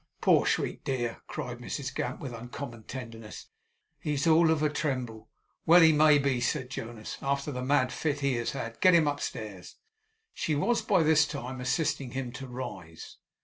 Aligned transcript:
'Poor 0.19 0.47
sweet 0.47 0.83
dear!' 0.83 1.21
cried 1.27 1.59
Mrs 1.59 1.93
Gamp, 1.93 2.19
with 2.19 2.33
uncommon 2.33 2.81
tenderness. 2.85 3.49
'He's 3.99 4.25
all 4.25 4.49
of 4.49 4.63
a 4.63 4.69
tremble.' 4.71 5.29
'Well 5.67 5.81
he 5.81 5.91
may 5.93 6.17
be,' 6.17 6.41
said 6.41 6.71
Jonas, 6.71 7.19
'after 7.21 7.51
the 7.51 7.61
mad 7.61 7.93
fit 7.93 8.21
he 8.21 8.33
has 8.37 8.53
had. 8.53 8.81
Get 8.81 8.95
him 8.95 9.07
upstairs.' 9.07 9.75
She 10.33 10.55
was 10.55 10.81
by 10.81 11.03
this 11.03 11.27
time 11.27 11.61
assisting 11.61 12.13
him 12.13 12.31
to 12.31 12.47
rise. 12.47 13.17